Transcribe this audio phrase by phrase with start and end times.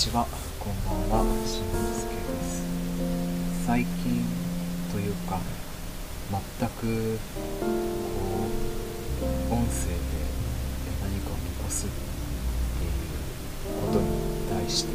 [0.00, 0.24] ちは、
[0.58, 2.64] こんばんは、しんのすけです。
[3.66, 4.24] 最近
[4.90, 5.38] というか、
[6.32, 8.48] 全くこ
[9.20, 10.00] う音声で
[11.04, 13.12] 何かを残すっていう
[13.84, 14.08] ことに
[14.48, 14.92] 対して、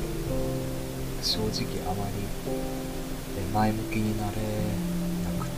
[1.22, 5.54] 正直あまり前向きになれなくて、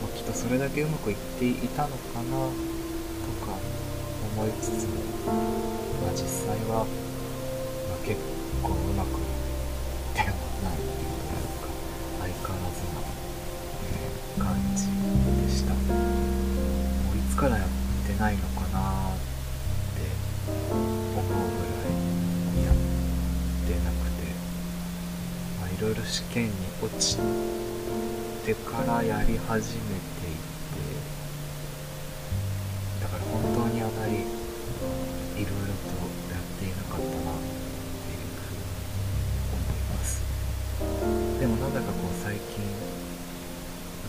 [0.00, 3.58] まあ、きっとそれだけうまくいっていたのかなとか
[4.38, 4.94] 思いつつも、
[5.26, 6.86] まあ、実際は、
[8.68, 9.26] うまくいっ
[10.14, 11.16] てはないという
[11.60, 11.72] か
[12.20, 13.00] 相変わらずな、
[13.86, 14.04] え
[14.38, 14.84] 感じ
[15.42, 15.72] でした。
[15.74, 15.78] も
[17.14, 17.68] ういつからやっ
[18.06, 19.18] てないのかなっ
[19.96, 20.02] て
[20.60, 22.74] 思うぐらいやっ
[23.66, 24.28] てなくて、
[25.60, 27.16] まあ、いろいろ試験に落ち
[28.44, 30.80] てからやり始めていて
[33.00, 34.22] だから本当にあまりいろ
[35.42, 35.96] いろと
[36.30, 37.59] やっていなかったな
[41.40, 42.42] でもなんだかこう最近、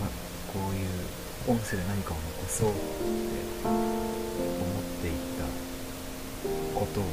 [0.01, 0.09] まあ、
[0.51, 0.89] こういう
[1.47, 2.79] 音声で何かを残そうって
[3.63, 3.79] 思っ
[5.01, 5.47] ていた
[6.77, 7.05] ことを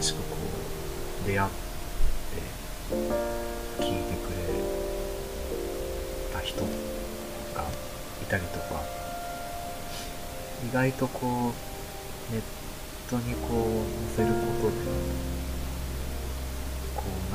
[0.00, 0.36] 新しくこ
[1.24, 1.50] う出会っ
[2.30, 2.36] て
[3.82, 4.62] 聞いてくれ
[6.32, 6.68] た人が
[8.22, 8.84] いたりとか
[10.64, 11.52] 意外とこ
[12.30, 12.42] うネッ
[13.10, 15.39] トにこう載せることで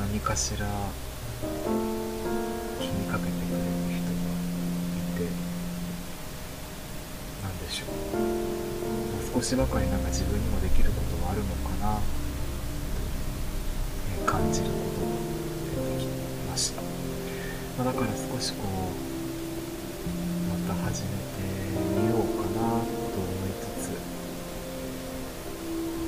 [0.06, 0.68] 何かしら
[2.78, 4.22] 気にかけてくれる人が
[4.94, 5.26] いて
[7.42, 8.16] なんでしょう。
[8.16, 8.30] も
[9.18, 12.02] う少しばかりなんか自分にもできることはあるのかなと、
[14.22, 15.08] え感じることが
[15.90, 16.06] 出てき
[16.48, 18.70] ました、まあ、だから少しこう
[20.48, 21.42] また始めて
[21.98, 23.98] みようかなと思いつつ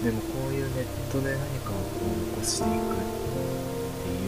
[0.05, 3.19] でもこういうネットで何かをこう残していく。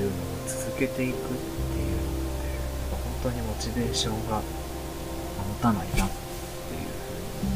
[0.01, 0.13] いうのを
[0.47, 2.49] 続けていくっていうのって
[2.91, 7.53] 本当にモチベーションが持たないなっていうふうに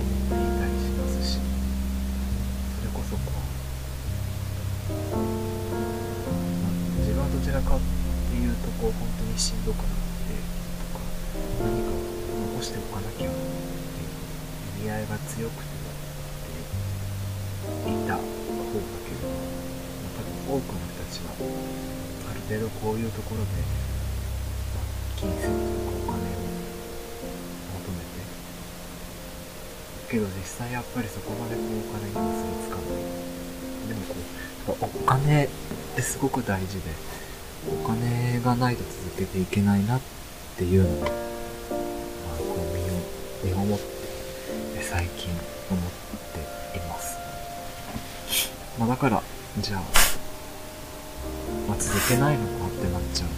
[0.00, 1.38] 思っていたりしますし
[2.78, 3.20] それこそこ
[4.88, 5.00] う、
[7.00, 7.80] 自分はどちらかっ
[8.30, 10.05] ていうとこう本当にしんどくなって
[22.48, 23.46] 程度こういうところで、
[24.74, 24.80] ま
[25.16, 26.38] 金銭とかお金を
[27.74, 28.22] 求めて。
[30.10, 32.86] けど実際やっぱりそこまでこうお金に結びつかない。
[33.88, 34.00] でも
[34.66, 35.48] こうお金っ
[35.96, 36.90] てすごく大事で
[37.68, 40.00] お金がないと続けていけないなっ
[40.56, 41.14] ていうのを、まあ、こ
[43.44, 43.84] う身を身をもって
[44.82, 45.30] 最近
[45.70, 45.82] 思っ
[46.72, 47.16] ています。
[48.78, 49.22] まあだから
[49.58, 49.80] じゃ、あ、
[51.78, 53.34] 続けないのかってなっちゃうと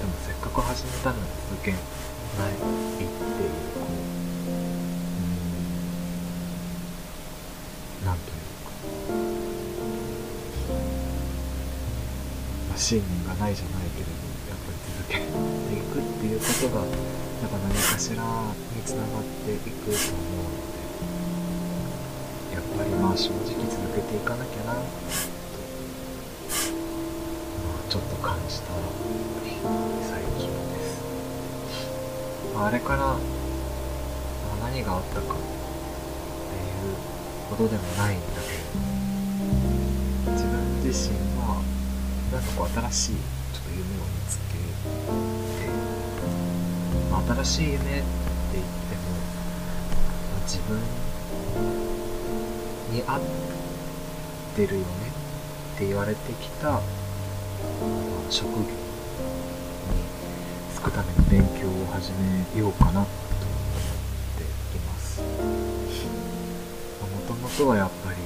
[0.00, 2.56] でもせっかく始めたのに続けないっ
[2.98, 3.92] ていうこう
[4.82, 5.24] う
[8.02, 8.36] んなんという
[8.66, 8.70] か、
[12.68, 14.12] まあ、信念がないじゃないけれど
[14.50, 18.22] やっぱり続けていくっていうことがやっぱ何かしら
[18.74, 20.82] につながっていくと思うので
[22.54, 25.35] やっぱりまあ正直続けていかなきゃなと、まあ、
[27.96, 28.66] ちょっと感じた
[30.02, 31.00] 最近です、
[32.54, 33.16] まあ、れから、
[34.60, 36.92] 何があったかっていう
[37.48, 38.58] ことでもないんだけ
[40.28, 41.62] ど自分自身は
[42.32, 44.60] なんかこう新しいちょっと夢を見つけて、
[47.10, 47.88] まあ、新しい夢って
[48.52, 49.08] 言っても、
[50.32, 50.76] まあ自分
[52.92, 53.20] に合っ
[54.54, 54.86] てるよね
[55.76, 56.82] って言われてきた、
[58.30, 58.66] 職業に
[60.74, 62.12] 就くための勉強を始
[62.54, 63.08] めようかなと思っ
[64.36, 65.20] ています。
[65.20, 65.26] も
[67.26, 68.16] ともとはやっぱり、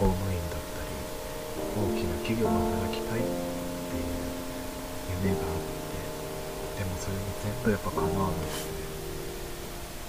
[0.00, 0.88] 公務員だったり
[1.76, 4.16] 大きな企業で働きたいっていう
[5.28, 5.60] 夢があっ
[5.92, 8.80] てでもそれに全部やっぱ叶わなくて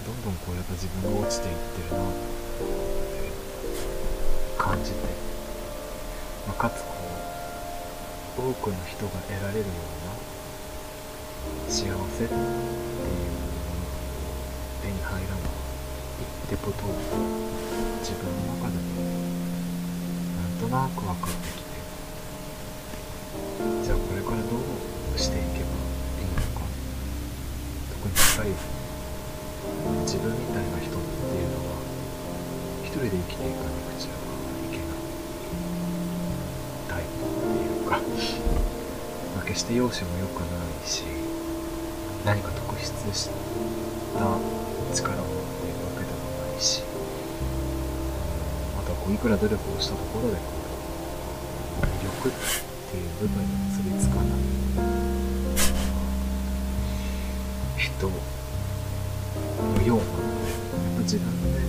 [0.08, 2.24] どんどんこうやっぱ自分が落ちていってるなって
[4.58, 4.96] 感じて、
[6.48, 7.41] まあ、かつこう
[8.38, 10.16] 多くの人が得られるような
[11.68, 12.56] 幸せっていうもの
[12.88, 13.92] が
[14.82, 15.52] 手に入らない
[16.46, 16.90] ってことを
[18.00, 18.84] 自分の中でも
[20.38, 21.72] なんとなく分かってきて
[23.84, 25.76] じゃあこれからどうしていけば
[26.20, 26.66] いいのか。
[27.92, 28.50] 特にやっぱり
[30.02, 31.76] 自分みたいな人っていうのは
[32.84, 33.81] 一人で生きていくちゃい
[39.36, 40.46] まあ、決して容姿も良くな
[40.84, 41.04] いし
[42.26, 43.30] 何か特筆し
[44.14, 44.38] た
[44.94, 46.20] 力を持っているわけでも
[46.52, 46.84] ないし
[48.78, 50.38] あとはこういくら努力をしたところで
[51.82, 52.32] 魅力っ
[52.92, 54.42] ていう部分に結びつかない。
[57.78, 58.14] 人の
[59.84, 60.42] ようなので
[60.74, 61.60] やっぱ自分で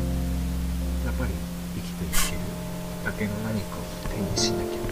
[1.04, 1.30] やっぱり
[1.74, 2.40] 生きていける
[3.04, 4.91] だけの何かを手にしなきゃ。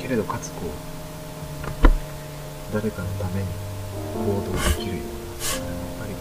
[0.00, 0.70] けれどかつこう
[2.72, 3.46] 誰かのために
[4.14, 6.20] 行動できるようなやっぱりこ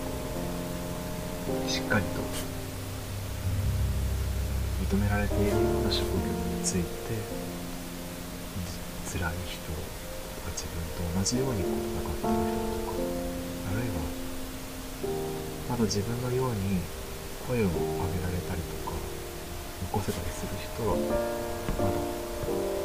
[1.66, 2.22] うしっかりと
[4.96, 7.18] 認められているような職業について
[9.12, 12.98] 辛い人が自分と同じようにこう戦っている人とか
[13.70, 14.02] あるいは
[15.70, 16.82] まだ自分のように
[17.48, 18.94] 声を上げられたりとか
[19.92, 20.96] 残せたりする人は
[21.80, 22.23] まだ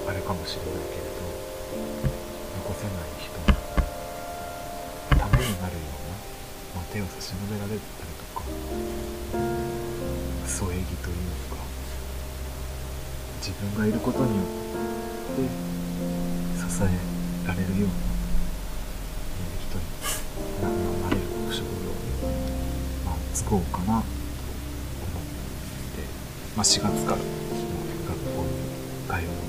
[0.09, 1.21] あれかもしれないけれど
[2.65, 3.45] 残せない人の
[5.21, 7.81] ためになるような、まあ、手を差し伸べられたり
[8.17, 8.49] とか
[10.47, 11.17] 添え木という
[11.53, 11.61] か
[13.45, 14.47] 自分がいることによっ
[15.37, 15.43] て
[16.57, 16.89] 支え
[17.47, 17.95] られるような
[19.61, 19.85] 人に
[20.63, 20.71] な
[21.05, 21.23] なれる
[21.53, 22.33] 職業に、
[23.05, 24.05] まあ、就こうかなと思っ
[25.93, 26.01] て、
[26.57, 27.19] まあ、4月から
[28.09, 28.43] 学校
[29.21, 29.48] に通う。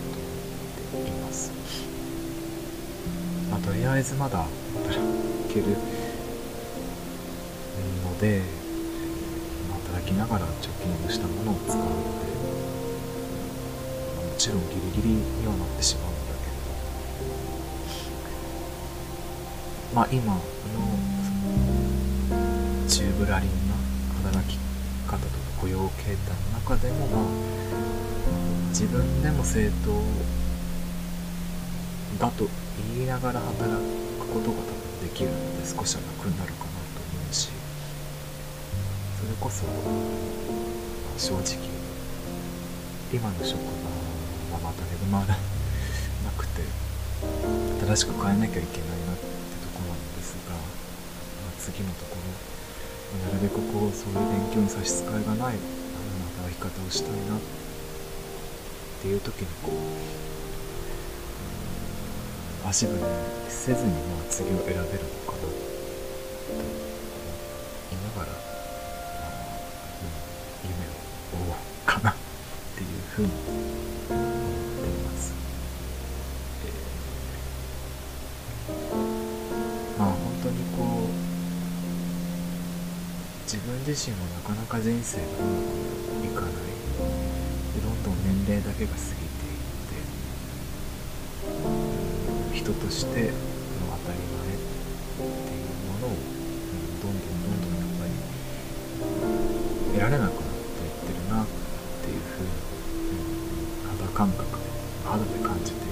[3.50, 5.00] まあ、とりあえずまだ働
[5.52, 5.66] ける
[8.04, 8.42] ので、
[9.70, 11.90] まあ、働きながら貯金をしたものを使うので、
[14.16, 16.72] まあもちろんギリギリにはなってしまうんだけれど
[19.96, 20.44] まあ今のの
[22.88, 23.76] チューブラリンな
[24.32, 24.58] 働き
[25.08, 26.16] 方とか雇用形態
[26.54, 27.26] の中でもまあ
[28.70, 30.02] 自分でも正当
[32.24, 32.48] だと
[32.96, 33.76] 言いながら働
[34.20, 37.50] くことが多分できるので少しは楽になるかなと思うし
[39.20, 39.66] それこそ
[41.18, 41.60] 正直
[43.12, 45.36] 今の職場はまた恵まな
[46.38, 46.62] くて
[47.86, 50.60] 新しく変えなきゃいけないなってとこなんですが、ま
[51.50, 52.50] あ、次のところ
[53.18, 57.40] なるべくこうそういう勉強に差し支えがないあの働き方をしたいなっ
[59.02, 60.39] ていう時にこう
[62.66, 63.00] 足踏み
[63.48, 64.86] せずにまあ次を選べるの
[65.32, 65.56] かなと思
[67.92, 68.32] いながら、
[69.20, 69.32] まあ
[70.02, 70.92] うん、夢を
[71.32, 72.16] 追おうかなっ
[72.76, 73.32] ていうふうに
[74.10, 75.34] 思っています。
[76.66, 76.90] えー
[79.98, 81.14] まあ本当にこう
[83.44, 85.62] 自分自身もなかなか人生がうま
[86.22, 86.52] くいかない
[87.82, 89.29] どんどん年齢だけが過ぎ
[92.70, 93.34] 人としての
[93.98, 94.62] 当たり前っ
[95.18, 98.12] ていうものをうんどんどんどんどんやっぱり
[99.94, 101.48] 得られなくなっていってるなっ
[102.06, 103.40] ていうふうに、うん
[103.98, 104.70] 肌感覚で
[105.04, 105.92] 肌で感じてい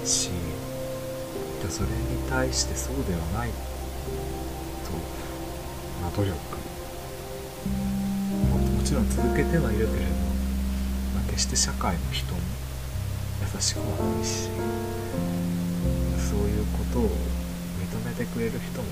[0.00, 0.30] るし
[1.62, 1.94] でそれに
[2.28, 3.56] 対してそうではないと、
[6.02, 6.34] まあ、努力
[8.50, 10.10] ももちろん続けてはいるけれど、
[11.14, 12.40] まあ、決して社会も人も
[13.54, 14.50] 優しくはないし
[16.46, 18.88] いうことを認めてくれる人も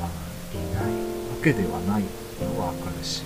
[0.00, 0.10] まあ
[0.54, 2.04] いないわけではない
[2.40, 3.22] のはわかるし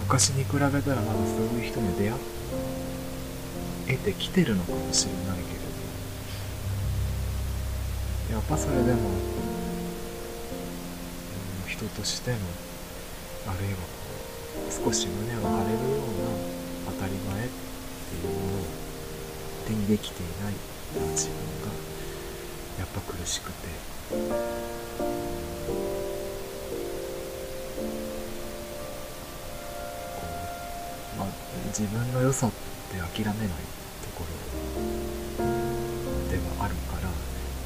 [0.00, 2.16] 昔に比べたらまだそういう人に出会
[3.88, 5.58] えてきてるのかもしれないけれ
[8.30, 9.10] どやっぱそれでも、
[11.66, 12.36] 人としての
[13.46, 13.76] あるいは
[14.70, 16.14] 少し胸を張れるよう
[16.86, 18.64] な当たり前っていうものを
[19.66, 20.54] 手にできていない
[21.00, 21.72] 自分が
[22.76, 23.68] やっぱ苦しくて。
[30.14, 30.50] こ
[31.14, 31.28] う、まあ、
[31.66, 32.52] 自分の良さっ
[32.88, 33.68] て諦めない
[34.02, 34.28] ところ
[36.28, 37.10] ではあるから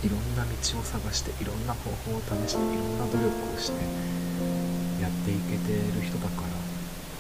[0.03, 3.83] いろんな道を探していろんな方法を試していろんな努力をして
[4.99, 6.49] やっていけてる人だから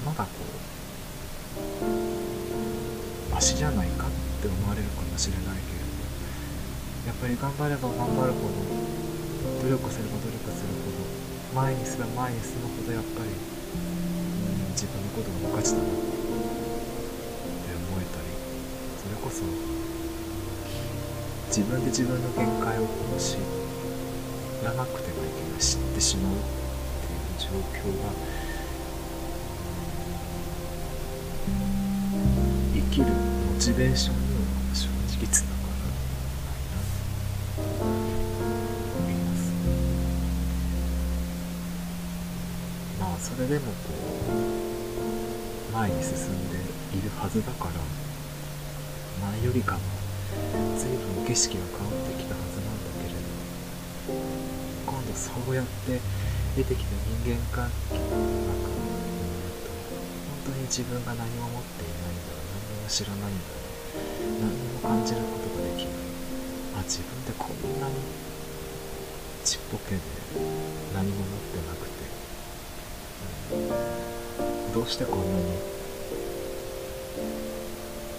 [0.04, 0.60] まだこ
[1.60, 4.10] うマシじゃないかっ
[4.40, 5.85] て思われるかもしれないけど
[7.16, 8.60] っぱり頑張れば頑張るほど
[9.64, 11.00] 努力すれば努力するほど
[11.56, 15.96] 前にすれば前に進むほどやっぱり、うん、自分のことが無価値だなって
[17.72, 18.28] 思えたり
[19.00, 19.48] それこそ
[21.48, 22.84] 自分で自分の限界を
[23.16, 23.38] 知
[24.62, 26.36] らなくてはいけない知ってしまうっ
[27.00, 28.12] ていう状況が
[32.74, 34.35] 生きるモチベーションに
[43.48, 43.94] でもこ
[45.70, 46.58] う前に進んで
[46.98, 47.74] いるはずだから
[49.30, 49.80] 前よりかは
[50.76, 53.22] 随分景色が変わってきたはずなんだけれど
[54.84, 56.00] 今度そうやって
[56.56, 58.18] 出てきた人間関係の
[58.50, 58.82] 中に
[59.62, 63.54] と本当に自分が何も持っていないんだ何も知らないんだ
[64.40, 65.94] 何も感じることができない。
[66.74, 67.94] あ自分ってこんなに
[69.44, 70.00] ちっぽけで
[70.92, 72.04] 何も持ってなくて、
[74.74, 75.44] どうしてこんなに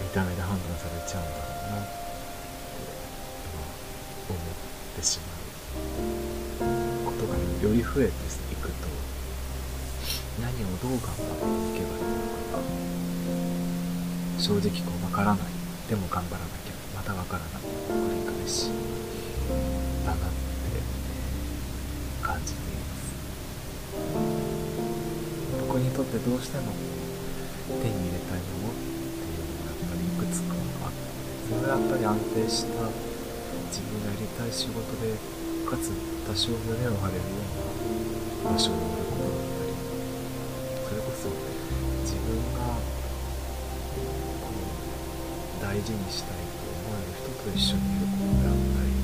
[0.02, 1.92] 見た目で判断されちゃうんだろうなって
[4.30, 4.40] 思っ
[4.96, 8.10] てしまうことがより増えて
[8.52, 8.74] いくと
[10.40, 12.16] 何をどう頑張っていけばいいの
[12.52, 12.62] かが
[14.38, 15.38] 正直こう分からない。
[15.88, 16.72] でも頑張らなきゃ。
[16.94, 18.70] また分からない繰り返し
[20.04, 20.47] だなって。
[25.98, 26.70] 僕にとってどうしても
[27.66, 28.78] 手に入れたいものっ
[29.18, 31.10] ていうのがやっぱりいくつかあって。
[31.50, 32.86] それはやっぱり安定した
[33.66, 35.18] 自分がやりたい仕事で
[35.66, 35.90] かつ
[36.22, 39.74] 多少胸を張れるような場所にいることだったり
[40.86, 41.34] それこそ
[42.06, 42.78] 自分が
[44.38, 49.02] こう大事にしたいと思える人と一緒にいることであったり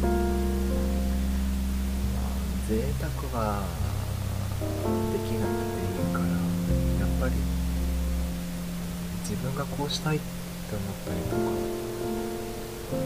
[2.14, 2.38] まあ
[2.70, 3.66] 贅沢は
[5.10, 5.73] できない
[7.24, 7.34] ぱり
[9.24, 11.48] 自分がこうしたいって思ったりとか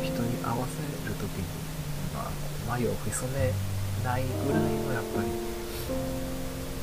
[0.02, 1.46] 人に合わせる時に、
[2.12, 2.30] まあ、
[2.68, 3.54] 眉を潜め
[4.02, 5.30] ないぐらいのやっぱり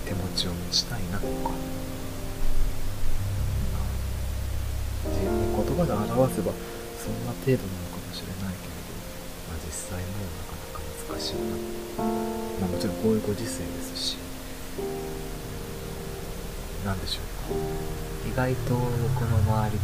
[0.07, 1.51] 手持ちを持ちたいなとか、
[5.09, 6.53] 自分で言葉で表せば
[6.95, 8.95] そんな程度なのかもしれないけれど、
[9.49, 10.79] まあ、実際もうなかなか
[11.11, 12.05] 難しいな、
[12.61, 14.17] まあ、もちろんこういうご時世ですし
[16.85, 17.57] 何でしょうか。
[18.29, 19.81] 意外と僕の周りっ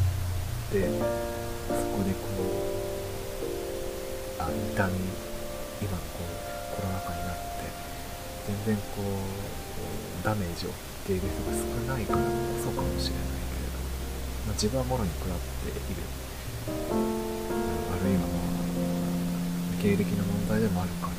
[0.69, 0.85] て
[1.67, 2.29] そこでこ
[4.37, 4.93] うあ痛み
[5.81, 6.29] 今こう
[6.75, 7.65] コロナ禍になって
[8.45, 10.77] 全然こうダメージを負っ
[11.07, 12.29] ている人が少ないからこ
[12.61, 13.81] そかもしれないけれど、
[14.45, 16.05] まあ、自分はもろに食らっている。
[16.69, 16.69] あ
[18.03, 21.13] るいはまあ経歴の問題でもあるから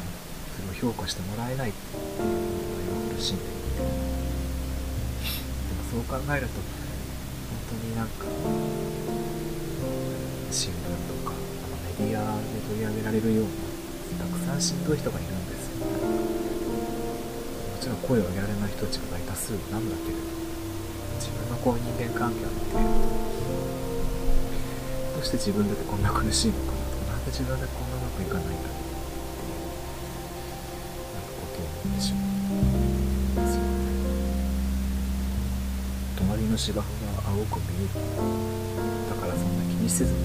[0.55, 1.79] それを評価してもらえないって
[2.23, 2.39] いうの
[2.79, 4.22] が今苦しんでいて
[5.93, 8.25] そう考えると本当になんか
[10.51, 11.37] 新聞とか
[12.01, 13.45] メディアで取り上げられるよう
[14.17, 15.85] なたくさんしんどい人がいるんですよ。
[15.85, 15.93] も
[17.79, 20.21] ちろん声を上げられない人たちが大多数なんだけれど
[21.21, 22.97] 自分のこう人間関係を見ていると
[25.13, 28.82] どうして自分だってこんな苦しいのかなとなんで自分でこんなうまくいかないんだろう。
[36.63, 36.87] 芝生が
[37.27, 37.99] 青く見える
[39.11, 40.23] だからそんな気にせずに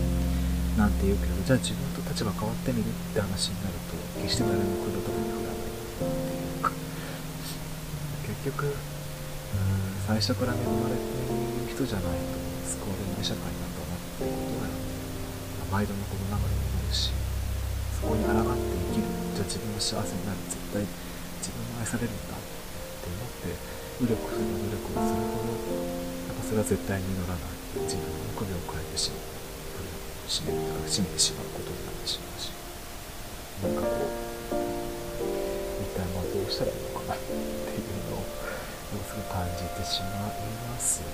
[0.77, 6.69] なんて言うけどじゃあ自分と立場変わってみるって話になると決して誰も来るとこに振らないっていうか
[8.21, 8.77] 結局うん
[10.05, 12.37] 最初から恵まれている人じゃないと
[12.69, 14.69] 救われない社会なんだなっていうことが
[15.73, 17.17] 毎度のことながらに思うし
[17.97, 22.45] そこに抗って生きるじゃあ自分が幸せになる絶対自分が愛されるんだっ
[23.01, 23.57] て思って
[24.05, 24.37] 努力す。
[24.37, 25.17] れば努力をす。
[25.17, 26.16] るほど
[26.47, 27.51] それは絶対に実らない。
[27.83, 29.19] 自分の首を変えてしまう
[30.31, 30.55] 閉め
[30.87, 32.55] 閉めてしまうことになってしまうし。
[33.61, 34.55] なんかこう
[35.83, 37.41] 一体まあどうしたらいいのかなっていう
[38.07, 38.23] のを
[38.87, 40.39] すごく感じてしまい
[40.71, 41.07] ますね。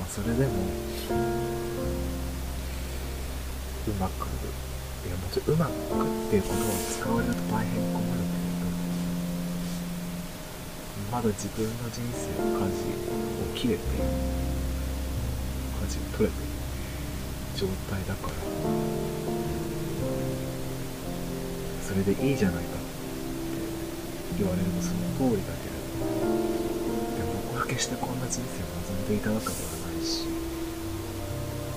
[0.00, 0.52] まあそれでも
[3.86, 4.26] うまく
[5.06, 8.50] いやもちろんうまくっていうことを使われると大変困るけれ
[10.95, 13.80] どまだ自分の人生の舵を切れて
[15.80, 16.48] 舵を取れてる
[17.54, 18.34] 状態だから。
[21.80, 22.86] それでいいじゃないかって
[24.36, 25.76] 言われるとその通りだけど。
[27.16, 30.26] でも僕は決してこんな人生を望んでいたわけではないし。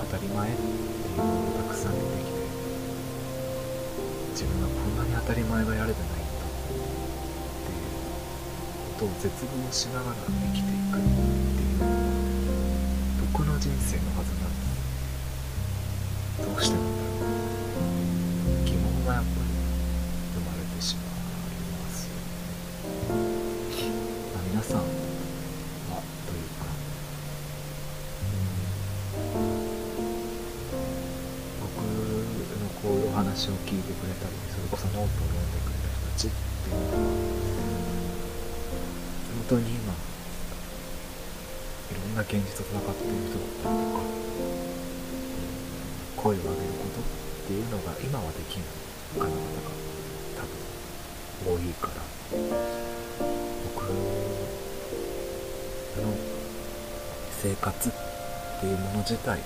[0.00, 2.40] 当たり前っていうものをたくさん出てきて。
[4.32, 6.09] 自分はこんなに当たり前がやれてないんだっていうこ
[9.00, 11.02] と絶望しながら生きていくっ
[11.56, 11.80] ていう
[13.32, 14.84] 僕の人生のはずなんです。
[16.44, 17.32] どうしてなんだろう
[18.60, 19.48] って疑問がやっぱり
[20.36, 21.16] 生まれてしまい
[21.80, 22.20] ますよ。
[22.20, 22.52] ね、
[24.34, 26.68] まあ、皆さんはというか
[31.56, 36.30] 僕のこういうお話を聞いてくれたりそれこそノートを読んでくれた人たちっ
[36.64, 37.19] ていうのは
[39.50, 39.86] 当に今い
[41.92, 44.06] ろんな現実と戦っている人だったりとか
[46.16, 47.02] 声を上げることっ
[47.48, 48.66] ていうのが今はできない
[49.18, 49.40] 方々が
[50.38, 50.46] 多
[51.50, 51.94] 分多いから。
[52.30, 52.38] 僕
[55.98, 56.14] の
[57.42, 57.92] 生活っ
[58.60, 59.42] ていうもの自体を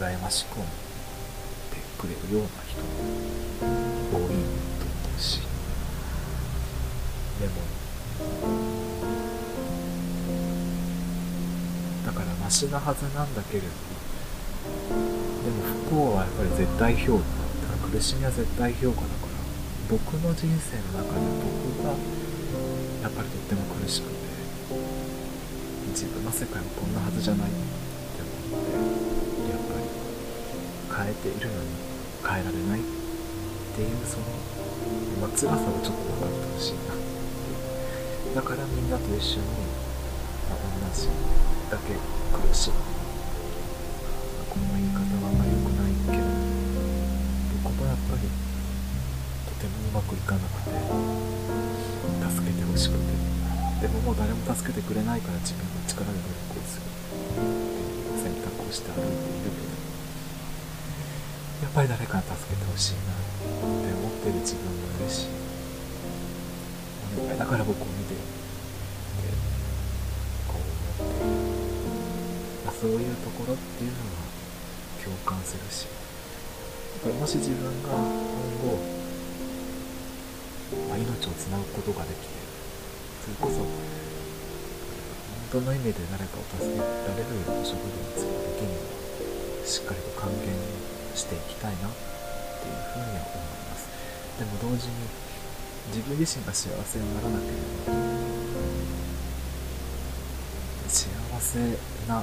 [0.00, 0.68] 羨ましく思っ
[1.70, 2.48] てくれるような
[12.68, 19.32] だからマシなはずなんだけれどでも不幸はやっぱり絶対評価だから苦しみは絶対評価だから
[19.90, 21.90] 僕の人生の中で僕が
[23.02, 24.14] やっぱりとっても苦しくて
[25.90, 28.78] 自分の世界はこんなはずじゃないって思って
[29.50, 31.68] やっぱり変えているのに
[32.22, 32.84] 変えられないっ
[33.74, 34.26] ていうその、
[35.20, 39.46] まあ、辛さをちょっと分かってほしいなってだからみんなと一緒に、
[40.46, 41.08] まあ、同じ。
[41.72, 42.76] だけ苦しむ
[44.52, 46.28] この言い方はあんまり良くないけど
[47.64, 50.76] 僕もやっぱりとてもうまくいかなくて
[52.28, 59.72] 助けてほしくてでももう誰も助けてくれないから自分の力で努力をするっていう選択をして歩いているけど
[61.64, 65.24] やっぱり誰かに助けてほしいなって思ってる自分もいるし
[67.16, 68.12] だから僕を見て
[72.82, 74.26] そういうところっていうのは
[74.98, 75.86] 共感するし
[77.06, 78.02] もし自分が今
[78.58, 78.74] 後、
[80.90, 82.34] まあ、命をつなぐことができて
[83.22, 83.70] それこそ本
[85.62, 86.82] 当の意味で誰かを助けら
[87.14, 88.82] れるような職業について的には
[89.62, 90.50] しっかりと還元
[91.14, 92.02] していきたいなって
[92.66, 93.86] いうふうには思います。
[94.42, 95.06] でも同時に
[95.94, 97.54] 自分自身が幸せにならなけれ
[97.86, 97.94] ば
[101.42, 101.58] せ
[102.06, 102.22] な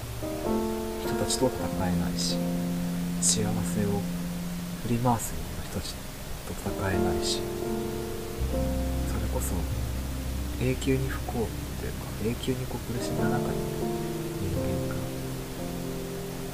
[1.04, 2.40] 人たちと戦えないし
[3.20, 4.00] 幸せを
[4.88, 5.94] 振り回すような人たち
[6.48, 7.44] と戦えないし
[9.12, 9.54] それこそ
[10.64, 14.56] 永久に不幸というか永久にこう苦しみの中にいる人
[14.88, 14.96] 間が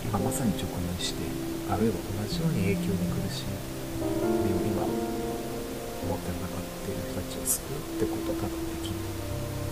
[0.04, 1.22] 今まさに直面して
[1.70, 9.16] あるいは同じように永久に苦しみを今思って戦っている人たちを救うってことは多分できない。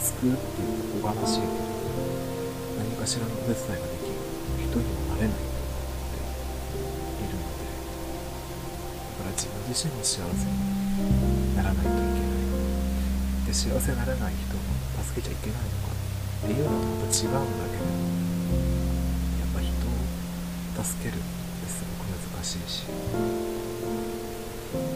[0.03, 1.72] 救うっていうのはおこがましいけど
[3.03, 4.15] かしらのお手伝いができる。
[4.63, 6.15] 人にもなれないと思っ
[7.19, 10.55] ているのでだから自分自身も幸せに
[11.51, 12.47] ならないといけない。
[13.43, 14.63] で幸せになれない人を
[15.03, 19.99] 助けちゃいけないのかっていうのはまた違うんだけどやっぱ人を
[20.79, 21.27] 助けるっ
[21.59, 22.87] てすごく難しいし。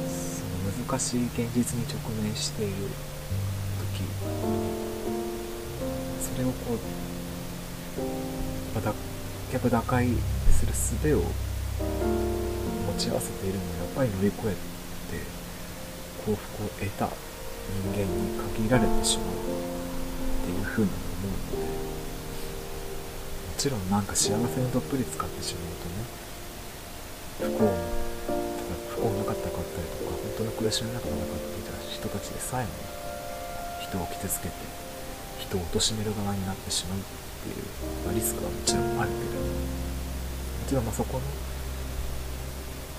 [0.08, 2.88] その難しい現実に直面している
[4.00, 4.08] 時
[6.24, 7.17] それをこう
[8.76, 8.94] 脱
[9.52, 10.08] 却打開
[10.52, 14.58] する術を持ち合わせているのはやっぱり乗り越えて
[16.26, 17.10] 幸福を得た
[17.68, 19.30] 人間に限られてしまうっ
[20.46, 21.74] ていうふうに思うのでも
[23.58, 26.06] ちろんなんか幸せにどっぷり使ってしまうとね
[27.40, 27.58] 不幸
[28.90, 32.72] 不幸なかったかったりとか本当の暮らしの中でなかっていた人たちでさえも
[33.84, 34.54] 人を傷つけて
[35.40, 37.00] 人を貶める側になってしまう
[37.48, 37.66] っていう、
[38.06, 39.38] まあ、リスクはもちろんあるけれど。
[40.68, 41.24] もちろんまあそこの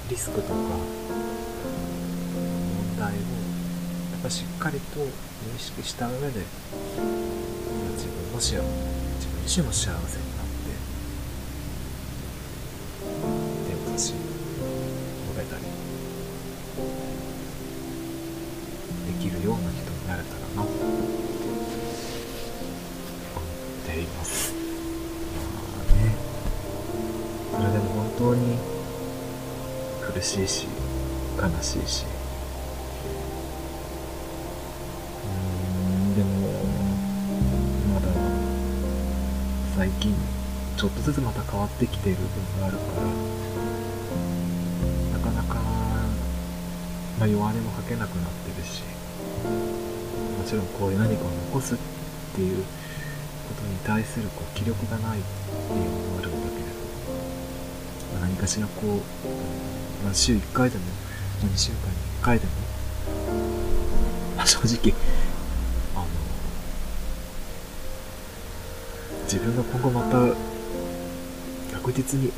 [0.09, 0.65] リスクとか問
[2.99, 3.19] 題をや
[4.19, 5.09] っぱしっかりと認
[5.59, 6.47] 識した上で
[7.93, 10.38] 自分も幸せ自分自身も幸せに
[31.69, 32.05] しいし。
[35.27, 36.31] うんでも
[37.93, 38.09] まだ
[39.77, 40.15] 最近
[40.79, 43.03] ちょっとずつまた変わってきている部分があるから
[45.13, 45.61] なかなか、
[47.19, 48.83] まあ、弱音も吐けなくなってるし
[50.39, 51.79] もちろんこういう何かを残すっ
[52.35, 52.65] ていう
[53.49, 56.69] ことに対するこう気力がないっていうのもあるんだけれど、
[58.15, 60.85] まあ、何かしらこう、まあ、週1回でも、
[61.47, 62.53] あ、2週間に1回でも、
[64.37, 64.95] まあ、正直
[65.95, 66.07] あの
[69.25, 70.35] 自分が今後また
[71.77, 72.33] 確実に、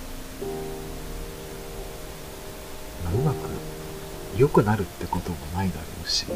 [3.04, 3.48] まあ、うまく
[4.36, 6.26] 良くなるってこともないだろうし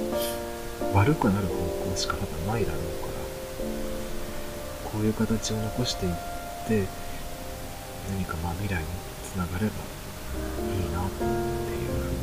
[0.92, 1.54] 悪くなる方
[1.90, 3.12] 向しか多分ないだろうから
[4.90, 6.12] こういう形を残していっ
[6.66, 6.86] て
[8.10, 8.86] 何かまあ未来に
[9.22, 9.72] つながれば
[10.74, 11.26] いいなってい
[11.86, 12.13] うふ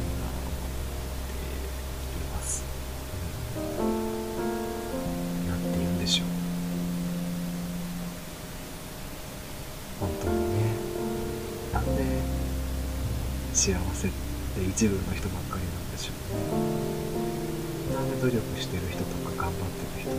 [13.62, 14.12] 幸せっ
[14.58, 17.93] て一部の人ばっかりなんでしょうね。
[17.93, 20.17] なんで努力してる人とか頑張ってる人に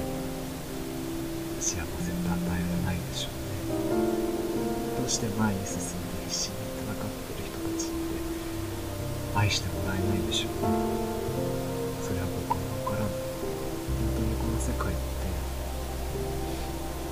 [1.58, 4.94] 幸せって与えられないでしょうね。
[4.94, 6.54] どうして前に進んで必死に
[6.86, 8.14] 戦ってる人たちって
[9.34, 10.70] 愛してもらえないでしょうね
[11.98, 15.02] それは僕も分からない本当にこの世界って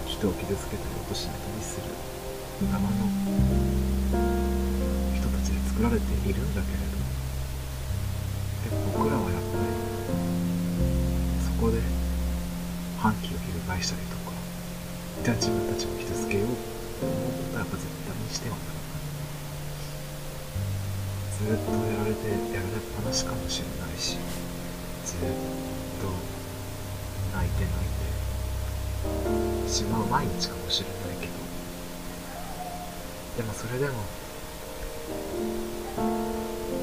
[0.06, 1.90] 人を傷つけたり落としめたりする
[2.70, 4.59] 側の
[5.80, 6.92] 作られているんだけれど
[8.68, 9.72] でも僕らはやっぱり
[11.40, 11.80] そこで
[13.00, 14.36] 反旗を翻したりとか
[15.24, 16.48] じゃあ自分たちを傷つけよう
[17.00, 19.08] と思ったらやっぱ絶対にしてはならない
[21.40, 24.20] ずっとやられてやられっぱなしかもしれないし
[25.08, 25.32] ずっ
[25.96, 26.12] と
[27.32, 27.88] 泣いて泣い
[29.64, 31.32] てしまう毎日かもしれないけど
[33.40, 34.19] でもそれでも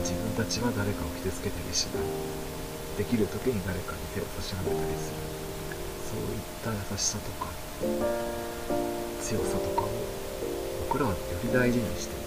[0.02, 2.04] 自分たちは誰かを傷つけたりしない。
[2.98, 5.18] できる時に誰かに手を差し伸べたりする。
[6.08, 7.52] そういった優しさとか
[9.22, 9.90] 強さとかを
[10.88, 12.27] 僕らはより大事にして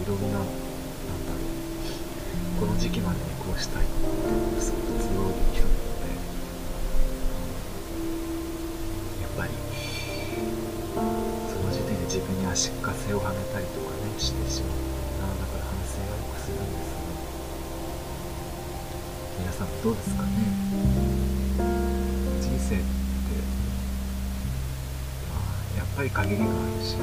[0.00, 0.40] いろんな
[2.58, 4.06] この時期までにこうしたいっていう
[4.52, 6.12] のをすごく都合い人なので
[9.22, 9.52] やっぱり
[11.48, 14.78] その時点で自分に足かせをはめたりとかねしてしまう。
[15.20, 17.00] なだから反省はよくするんですが
[19.40, 20.28] 皆さんどうですかね？
[22.40, 22.84] 人生って
[25.28, 26.52] まあやっぱり限りがある
[26.84, 26.96] し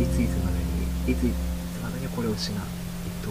[0.00, 1.51] いついつまでにいついつ
[2.14, 2.64] これをしない
[3.24, 3.30] と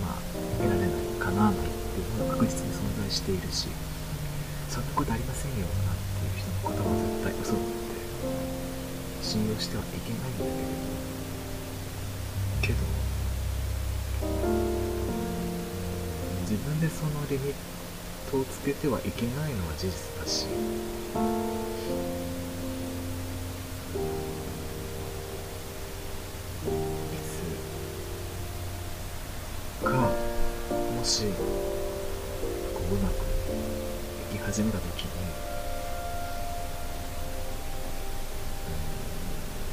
[0.00, 0.22] まあ
[0.58, 3.68] 得られない叶わないっていうものが確実に存在しているし
[4.68, 7.96] そんなことありませんよなんていう人の言葉は絶対嘘だって
[9.22, 11.02] 信用してはいけないんだけれど
[12.62, 12.78] けど
[16.42, 17.54] 自分でそのリミッ
[18.30, 20.46] トをつけてはいけないのは事実だし
[31.04, 31.24] し
[32.74, 33.26] こううまく
[34.30, 35.10] いき始めた時に、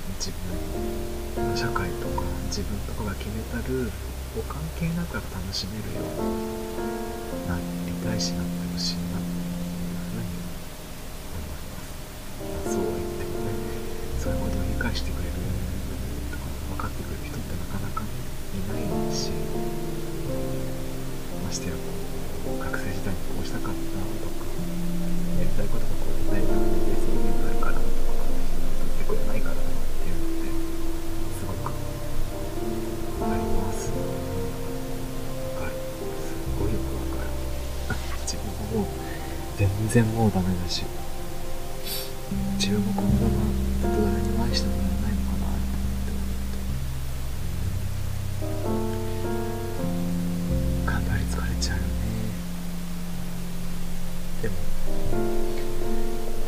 [0.07, 3.91] うん、自分社会とか自分とかが決めたルール
[4.39, 6.23] を関係なく楽しめるよう
[7.43, 9.08] になりたいしなってほしい。
[39.89, 40.83] 然もうダメだし。
[42.59, 43.41] 自分もこのまま
[43.81, 45.57] 誰にも愛してもらえないのかなっ
[46.05, 46.21] て思
[48.59, 48.85] う
[50.85, 51.87] と頑張り疲れちゃうよね
[54.43, 54.55] でも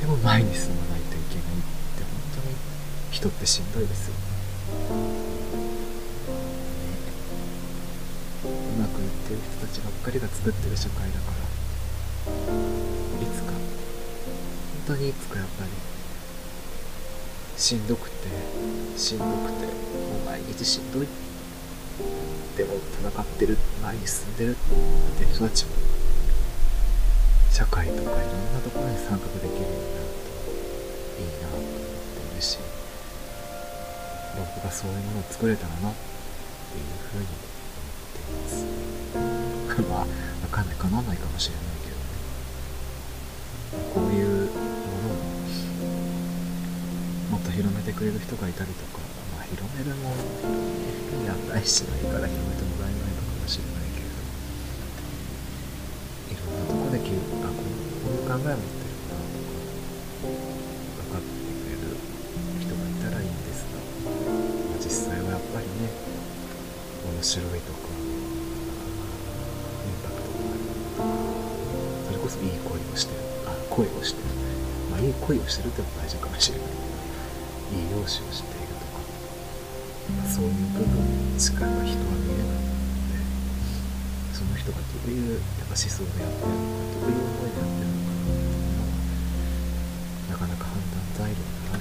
[0.02, 1.64] でも前に進まないといけないっ
[1.98, 2.56] て本当に
[3.10, 4.22] 人ってしんどいですよね
[8.44, 8.48] う
[8.80, 11.41] まくいってる人たちばっかりが作ってる社会だから
[14.92, 15.70] 当にいつかやっぱり。
[17.58, 18.28] しんどくて
[18.98, 19.72] しんどくても
[20.24, 21.08] う毎日しんどい。
[22.58, 24.52] でも戦ってる前に進んでる。
[24.52, 24.56] っ
[25.20, 25.72] て人たちも
[27.52, 32.58] 社会とかいろんなところに参画できるようになるといいなと思っているし
[34.36, 37.36] 僕がそういうものを作れたらなっていうふうに思
[37.94, 38.66] っています。
[39.88, 40.08] まあわ
[40.50, 40.76] かんない。
[40.76, 41.96] かなわないかもしれないけど
[44.08, 44.11] ね。
[47.52, 49.04] と広めてくれる人がいたりとか、
[49.36, 50.24] まあ、広めるもの
[51.20, 54.24] に値しないから広めてもらえないのかもしれないけれど
[56.32, 57.12] いろんなとこでき
[57.44, 57.60] あこ
[58.08, 59.60] ういう考えを持ってるんだとか
[61.04, 62.00] 分かってくれる
[62.64, 63.84] 人がいたらいいんですが、
[64.72, 65.92] まあ、実際はやっぱりね
[67.04, 67.92] 面白いとか
[69.84, 71.04] インパクトがあるとか
[72.08, 74.32] それこそいい声をしてるあ声をしてる
[74.90, 75.10] まあい。
[75.10, 76.91] い声をしてるってのは大事かもしれない。
[77.72, 79.00] いい容姿をしているとか、
[80.28, 81.00] そういう部分
[81.34, 82.68] に近い人は見えないの
[83.08, 83.24] で
[84.34, 88.92] その人がどういうやっぱ思想でやってるのかどういう思いでやってるのかなっていうのは
[90.30, 91.81] なかなか判断材料にならな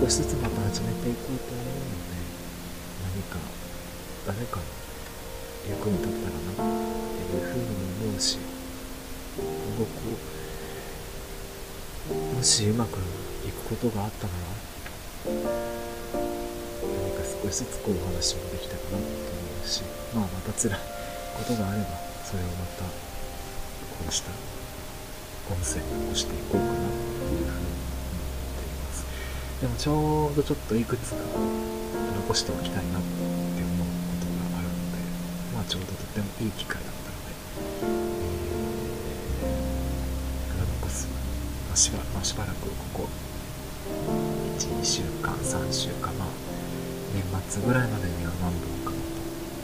[0.00, 1.70] 少しずつまた始めていこうと思うの
[2.10, 2.18] で
[3.14, 3.38] 何か
[4.26, 4.62] 誰かの
[5.70, 8.38] 役に立ったらなっていうふうにも思うし
[9.38, 9.44] 今
[9.78, 9.90] 後こ
[12.10, 12.98] うもしうまく
[13.46, 14.40] いくことがあったなら
[15.30, 19.06] 何か少しずつこうお話もできたかなと思
[19.64, 20.78] うしまあまた辛い
[21.38, 21.86] ことがあれば
[22.24, 22.90] それをまたこ
[24.08, 24.30] うした
[25.50, 27.63] 音声に残していこうかなっていうふうに
[29.64, 33.08] でもちょうどちょっといくつか残しておきたいなって
[33.64, 35.00] 思うことがあるので
[35.54, 37.32] まあちょうどとってもいい機会だったので、
[39.40, 43.08] えー、残す、まあ、しばまあ、しばらくここ
[44.60, 46.28] 12週間3週間まあ
[47.14, 49.00] 年末ぐらいまでには何本かま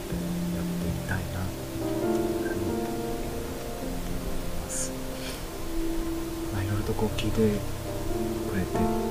[0.09, 0.17] た
[0.57, 1.45] やってみたいな
[1.77, 4.91] というふうに思います。
[6.53, 7.37] まあいろいろとこう聞いて
[8.49, 9.10] くれて、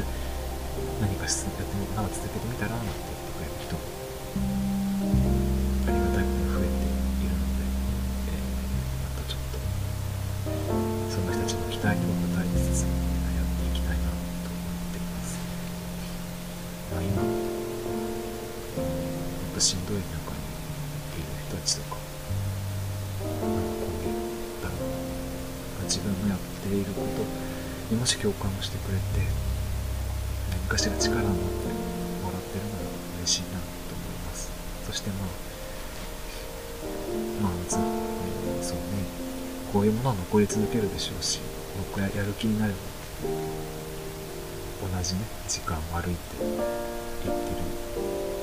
[0.00, 1.44] 何かやって
[1.76, 3.82] みなんか続けてみたらなんて言ってくれる人も
[5.84, 6.88] ありがたいことに増えて
[7.20, 7.68] いるので、
[8.32, 8.56] えー、
[9.04, 9.60] またちょっと
[11.12, 15.36] その人たちの期待にも応えつつやっていきたいなと思っています。
[16.88, 17.28] まあ、今、ほ
[18.80, 20.40] んとしんどい中に
[21.20, 22.00] いる人たちとか、
[23.44, 24.16] なんかこういう、
[24.64, 27.28] だろうな、自分のやっていること
[27.92, 29.51] にもし共感をしてくれて、
[30.72, 31.42] かしら力になって
[32.24, 32.88] もらってるなら
[33.20, 34.50] 嬉しいなと思います。
[34.86, 35.28] そしてまあ、
[37.42, 38.82] まあ、ずっと、そうね、
[39.70, 41.40] こういうものは残り続けるでしょうし
[41.90, 42.78] 僕ややる気になれば
[44.80, 46.52] 同じね時間を歩いていっ
[47.22, 47.54] て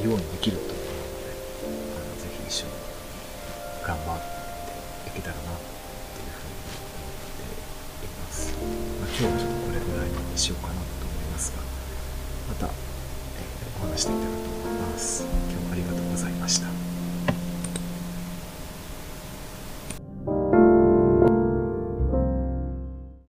[0.04, 0.79] るようにできると